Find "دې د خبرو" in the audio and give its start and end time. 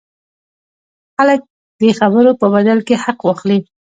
1.79-2.31